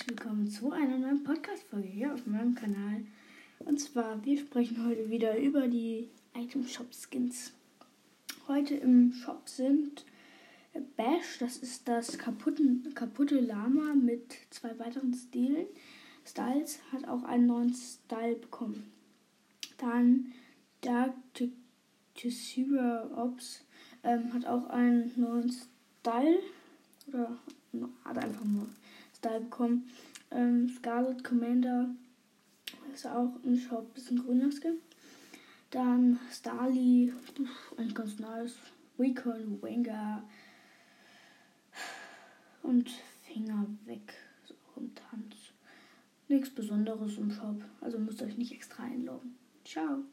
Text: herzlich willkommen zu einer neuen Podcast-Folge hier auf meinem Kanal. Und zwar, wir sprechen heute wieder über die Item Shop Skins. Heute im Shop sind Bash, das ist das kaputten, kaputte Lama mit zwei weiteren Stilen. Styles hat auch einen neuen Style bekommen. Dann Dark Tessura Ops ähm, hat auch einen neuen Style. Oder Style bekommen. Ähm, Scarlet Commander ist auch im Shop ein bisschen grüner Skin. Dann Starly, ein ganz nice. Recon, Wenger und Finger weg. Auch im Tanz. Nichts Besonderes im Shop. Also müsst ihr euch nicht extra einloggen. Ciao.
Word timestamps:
herzlich 0.00 0.18
willkommen 0.18 0.48
zu 0.48 0.72
einer 0.72 0.96
neuen 0.96 1.24
Podcast-Folge 1.24 1.86
hier 1.86 2.14
auf 2.14 2.24
meinem 2.24 2.54
Kanal. 2.54 3.04
Und 3.58 3.78
zwar, 3.78 4.24
wir 4.24 4.38
sprechen 4.38 4.86
heute 4.86 5.10
wieder 5.10 5.38
über 5.38 5.68
die 5.68 6.08
Item 6.34 6.66
Shop 6.66 6.86
Skins. 6.94 7.52
Heute 8.48 8.76
im 8.76 9.12
Shop 9.12 9.46
sind 9.46 10.06
Bash, 10.96 11.38
das 11.40 11.58
ist 11.58 11.86
das 11.86 12.16
kaputten, 12.16 12.94
kaputte 12.94 13.40
Lama 13.40 13.92
mit 13.94 14.38
zwei 14.48 14.78
weiteren 14.78 15.12
Stilen. 15.12 15.66
Styles 16.24 16.80
hat 16.92 17.06
auch 17.06 17.24
einen 17.24 17.46
neuen 17.46 17.74
Style 17.74 18.36
bekommen. 18.36 18.90
Dann 19.76 20.32
Dark 20.80 21.12
Tessura 22.14 23.10
Ops 23.16 23.66
ähm, 24.02 24.32
hat 24.32 24.46
auch 24.46 24.66
einen 24.70 25.12
neuen 25.16 25.50
Style. 25.50 26.38
Oder 27.08 27.36
Style 29.20 29.40
bekommen. 29.40 29.90
Ähm, 30.30 30.68
Scarlet 30.68 31.22
Commander 31.22 31.90
ist 32.94 33.06
auch 33.06 33.34
im 33.44 33.56
Shop 33.56 33.86
ein 33.86 33.94
bisschen 33.94 34.24
grüner 34.24 34.50
Skin. 34.50 34.78
Dann 35.70 36.18
Starly, 36.32 37.12
ein 37.76 37.94
ganz 37.94 38.18
nice. 38.18 38.56
Recon, 38.98 39.62
Wenger 39.62 40.22
und 42.62 42.90
Finger 43.22 43.66
weg. 43.84 44.14
Auch 44.48 44.78
im 44.78 44.94
Tanz. 44.94 45.36
Nichts 46.28 46.50
Besonderes 46.50 47.18
im 47.18 47.30
Shop. 47.30 47.62
Also 47.80 47.98
müsst 47.98 48.20
ihr 48.20 48.26
euch 48.26 48.38
nicht 48.38 48.52
extra 48.52 48.84
einloggen. 48.84 49.36
Ciao. 49.64 50.04